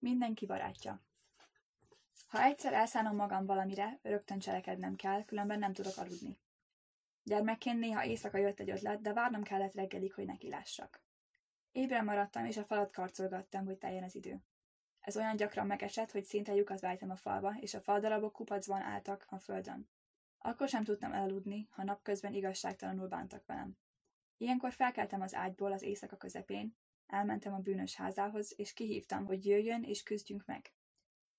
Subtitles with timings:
[0.00, 1.00] Mindenki barátja.
[2.28, 6.38] Ha egyszer elszánom magam valamire, rögtön cselekednem kell, különben nem tudok aludni.
[7.22, 11.02] Gyermekként néha éjszaka jött egy ötlet, de várnom kellett reggelig, hogy neki lássak.
[11.72, 14.42] Ébren maradtam, és a falat karcolgattam, hogy teljen az idő.
[15.00, 19.26] Ez olyan gyakran megesett, hogy szinte lyukat vájtam a falba, és a faldarabok kupacban álltak
[19.28, 19.88] a földön.
[20.38, 23.76] Akkor sem tudtam elaludni, ha napközben igazságtalanul bántak velem.
[24.36, 26.76] Ilyenkor felkeltem az ágyból az éjszaka közepén,
[27.10, 30.72] elmentem a bűnös házához, és kihívtam, hogy jöjjön és küzdjünk meg.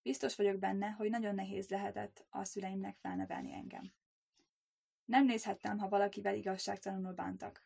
[0.02, 3.94] Biztos vagyok benne, hogy nagyon nehéz lehetett a szüleimnek felnevelni engem.
[5.06, 7.66] Nem nézhettem, ha valakivel igazságtalanul bántak.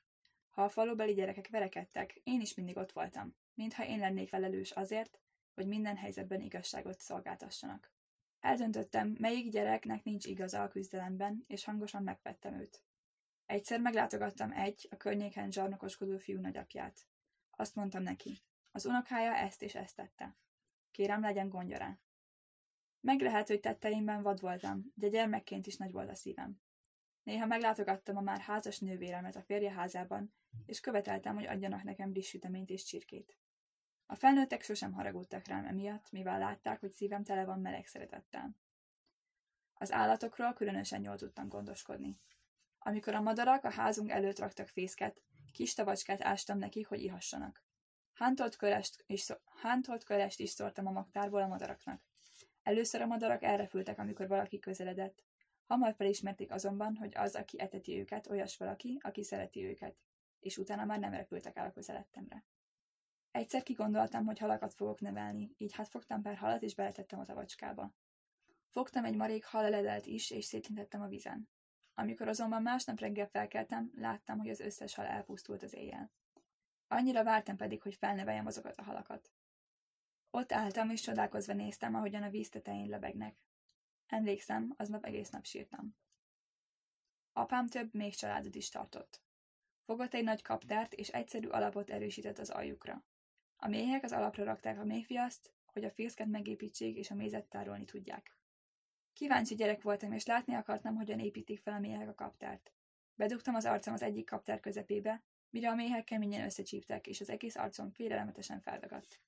[0.50, 5.20] Ha a falubeli gyerekek verekedtek, én is mindig ott voltam, mintha én lennék felelős azért,
[5.54, 7.94] hogy minden helyzetben igazságot szolgáltassanak.
[8.40, 12.84] Eldöntöttem, melyik gyereknek nincs igaza a küzdelemben, és hangosan megvettem őt.
[13.46, 17.08] Egyszer meglátogattam egy, a környéken zsarnokoskodó fiú nagyapját.
[17.56, 20.36] Azt mondtam neki, az unokája ezt és ezt tette.
[20.92, 21.98] Kérem, legyen gondja rá.
[23.00, 26.62] Meg lehet, hogy tetteimben vad voltam, de gyermekként is nagy volt a szívem.
[27.24, 30.34] Néha meglátogattam a már házas nővéremet a férje házában,
[30.66, 33.38] és követeltem, hogy adjanak nekem friss és csirkét.
[34.06, 38.56] A felnőttek sosem haragudtak rám emiatt, mivel látták, hogy szívem tele van meleg szeretettel.
[39.74, 42.20] Az állatokról különösen jól tudtam gondoskodni.
[42.80, 45.24] Amikor a madarak a házunk előtt raktak fészket,
[45.56, 47.64] kis tavacskát ástam nekik, hogy ihassanak.
[48.14, 49.28] Hántolt kölest, is,
[49.62, 52.02] hántolt kölest is szórtam a magtárból a madaraknak.
[52.64, 55.24] Először a madarak elrepültek, amikor valaki közeledett.
[55.66, 59.96] Hamar felismerték azonban, hogy az, aki eteti őket, olyas valaki, aki szereti őket,
[60.40, 62.44] és utána már nem repültek el a közelettemre.
[63.32, 67.94] Egyszer kigondoltam, hogy halakat fogok nevelni, így hát fogtam pár halat, és beletettem a tavacskába.
[68.68, 71.50] Fogtam egy marék haleledelt is, és szétintettem a vizen.
[71.98, 76.12] Amikor azonban másnap reggel felkeltem, láttam, hogy az összes hal elpusztult az éjjel.
[76.88, 79.32] Annyira vártam pedig, hogy felneveljem azokat a halakat.
[80.30, 83.44] Ott álltam, és csodálkozva néztem, ahogyan a víz tetején lebegnek.
[84.08, 85.96] Emlékszem, aznap egész nap sírtam.
[87.34, 89.22] Apám több még családot is tartott.
[89.86, 93.04] Fogott egy nagy kaptárt, és egyszerű alapot erősített az aljukra.
[93.58, 97.86] A méhek az alapra rakták a méhviaszt, hogy a fészket megépítsék és a mézet tárolni
[97.86, 98.38] tudják.
[99.16, 102.74] Kíváncsi gyerek voltam, és látni akartam, hogyan építik fel a méhek a kaptárt.
[103.14, 107.56] Bedugtam az arcom az egyik kaptár közepébe, mire a méhek keményen összecsíptek, és az egész
[107.56, 109.20] arcom félelemetesen feldagadt.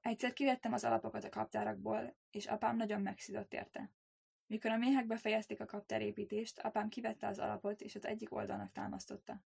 [0.00, 3.90] Egyszer kivettem az alapokat a kaptárakból, és apám nagyon megszidott érte.
[4.46, 9.42] Mikor a méhek befejezték a kaptárépítést, apám kivette az alapot, és az egyik oldalnak támasztotta.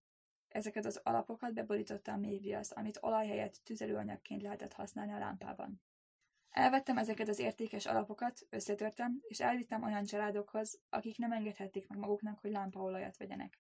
[0.48, 5.82] Ezeket az alapokat beborította a méhviasz, amit olaj helyett tüzelőanyagként lehetett használni a lámpában.
[6.56, 12.40] Elvettem ezeket az értékes alapokat, összetörtem, és elvittem olyan családokhoz, akik nem engedhették meg maguknak,
[12.40, 13.60] hogy lámpaolajat vegyenek.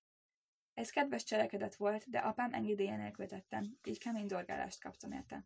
[0.74, 5.46] Ez kedves cselekedet volt, de apám engedélye nélkül tettem, így kemény dorgálást kaptam érte.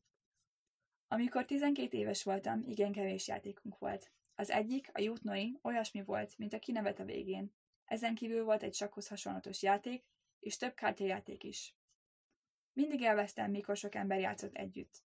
[1.08, 4.12] Amikor 12 éves voltam, igen kevés játékunk volt.
[4.36, 7.54] Az egyik, a jutnoi, olyasmi volt, mint a kinevet a végén.
[7.86, 10.06] Ezen kívül volt egy sakhoz hasonlatos játék,
[10.40, 11.76] és több kártyajáték is.
[12.74, 15.08] Mindig elvesztem, mikor sok ember játszott együtt.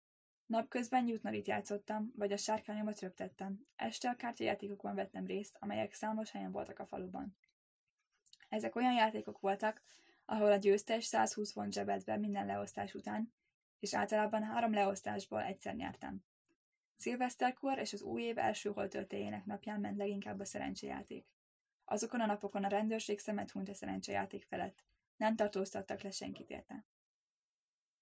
[0.47, 3.65] Napközben Newtonalit játszottam, vagy a sárkányomat röptettem.
[3.75, 7.37] Este a kártyajátékokon vettem részt, amelyek számos helyen voltak a faluban.
[8.49, 9.81] Ezek olyan játékok voltak,
[10.25, 13.33] ahol a győztes 120 font zsebelt be minden leosztás után,
[13.79, 16.23] és általában három leosztásból egyszer nyertem.
[16.95, 21.25] Szilveszterkor és az új év első holtöltéjének napján ment leginkább a szerencsejáték.
[21.85, 24.83] Azokon a napokon a rendőrség szemet hunyt a szerencsejáték felett.
[25.17, 26.85] Nem tartóztattak le senkit érte.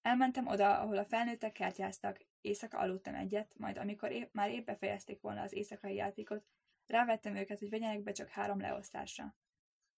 [0.06, 5.22] Elmentem oda, ahol a felnőttek kártyáztak, éjszaka aludtam egyet, majd amikor épp, már épp befejezték
[5.22, 6.46] volna az éjszakai játékot,
[6.88, 9.36] rávettem őket, hogy vegyenek be csak három leosztásra.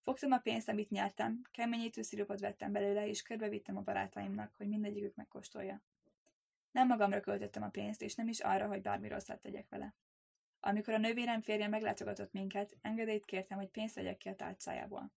[0.04, 5.16] Fogtam a pénzt, amit nyertem, keményítő szirupot vettem belőle, és körbevittem a barátaimnak, hogy mindegyikük
[5.16, 5.82] megkóstolja.
[6.72, 9.96] Nem magamra költöttem a pénzt, és nem is arra, hogy bármi rosszat tegyek vele.
[10.60, 15.12] Amikor a nővérem férje meglátogatott minket, engedélyt kértem, hogy pénzt vegyek ki a tárcájából.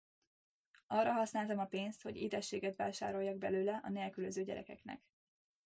[0.92, 5.00] Arra használtam a pénzt, hogy édességet vásároljak belőle a nélkülöző gyerekeknek.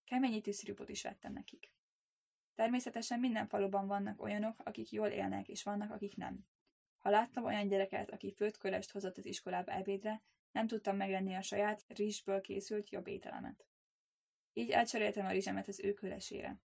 [0.04, 1.72] Keményítő szirupot is vettem nekik.
[2.54, 6.46] Természetesen minden faluban vannak olyanok, akik jól élnek, és vannak, akik nem.
[6.98, 10.22] Ha láttam olyan gyereket, aki főtkölest hozott az iskolába ebédre,
[10.52, 13.66] nem tudtam meglenni a saját rizsből készült jobb ételemet.
[14.52, 16.60] Így elcseréltem a rizsemet az ő kölesére.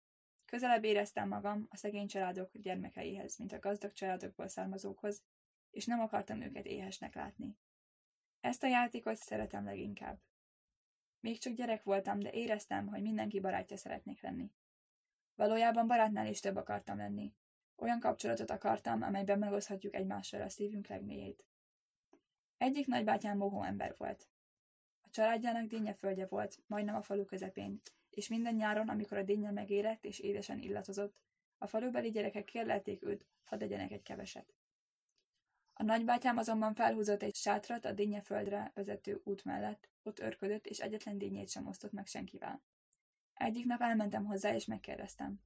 [0.45, 5.23] Közelebb éreztem magam a szegény családok gyermekeihez, mint a gazdag családokból származókhoz,
[5.71, 7.57] és nem akartam őket éhesnek látni.
[8.47, 10.19] Ezt a játékot szeretem leginkább.
[11.21, 14.51] Még csak gyerek voltam, de éreztem, hogy mindenki barátja szeretnék lenni.
[15.35, 17.35] Valójában barátnál is több akartam lenni.
[17.77, 21.45] Olyan kapcsolatot akartam, amelyben megoszthatjuk egymással a szívünk legmélyét.
[22.57, 24.29] Egyik nagybátyám mohó ember volt.
[25.01, 30.05] A családjának dinnyeföldje volt, majdnem a falu közepén, és minden nyáron, amikor a dinnye megérett
[30.05, 31.17] és édesen illatozott,
[31.59, 34.56] A falubeli gyerekek kérlelték őt, hadd egyenek egy keveset.
[35.79, 41.19] A nagybátyám azonban felhúzott egy sátrat a földre vezető út mellett, ott örködött, és egyetlen
[41.19, 42.63] dinnyét sem osztott meg senkivel.
[43.35, 45.41] Egyik nap elmentem hozzá, és megkérdeztem.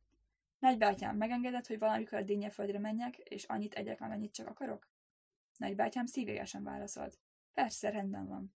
[0.58, 4.88] Nagybátyám, megengedett, hogy valamikor a dinnyeföldre menjek, és annyit egyek, amennyit csak akarok?
[5.56, 7.18] Nagybátyám szívégesen válaszolt.
[7.54, 8.54] Persze, rendben van.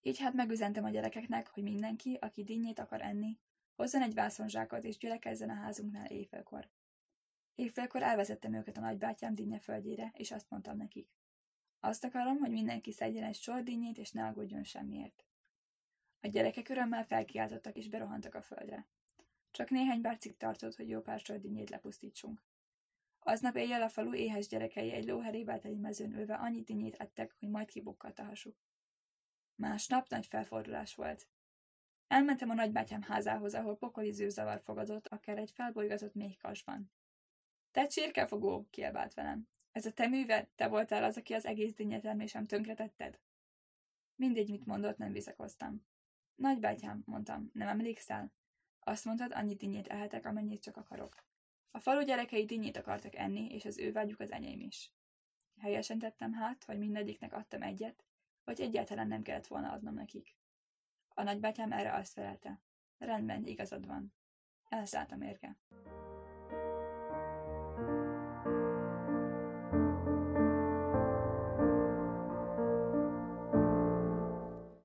[0.00, 3.38] Így hát megüzentem a gyerekeknek, hogy mindenki, aki dinnyét akar enni,
[3.74, 6.68] hozzon egy vászonzsákot és gyülekezzen a házunknál éjfélkor.
[7.54, 11.08] Éjfélkor elvezettem őket a nagybátyám dinnyeföldjére, és azt mondtam nekik.
[11.80, 15.24] Azt akarom, hogy mindenki szedjen egy sor dinnyét, és ne aggódjon semmiért.
[16.20, 18.86] A gyerekek örömmel felkiáltottak és berohantak a földre.
[19.50, 22.42] Csak néhány percig tartott, hogy jó pár sor dinnyét lepusztítsunk.
[23.18, 27.48] Aznap éjjel a falu éhes gyerekei egy lóherével teli mezőn ülve annyi dinnyét ettek, hogy
[27.48, 28.56] majd kibukkalt a hasuk.
[29.54, 31.28] Másnap nagy felfordulás volt.
[32.06, 36.92] Elmentem a nagybátyám házához, ahol pokoli zűrzavar fogadott, akár egy felbolygatott méhkasban.
[37.70, 39.48] Te csirkefogó, kiabált velem.
[39.72, 40.48] Ez a te műved?
[40.54, 43.20] Te voltál az, aki az egész dinnyetermésem tönkretetted?
[44.14, 45.86] Mindegy, mit mondott, nem visszakoztam.
[46.34, 48.32] Nagybátyám, mondtam, nem emlékszel?
[48.80, 51.24] Azt mondtad, annyi dinnyét ehetek, amennyit csak akarok.
[51.70, 54.92] A falu gyerekei dinnyét akartak enni, és az ő vágyuk az enyém is.
[55.60, 58.04] Helyesen tettem hát, hogy mindegyiknek adtam egyet,
[58.44, 60.36] vagy egyáltalán nem kellett volna adnom nekik.
[61.08, 62.60] A nagybátyám erre azt felelte.
[62.98, 64.14] Rendben, igazad van.
[64.68, 65.58] Elszállt a mérge.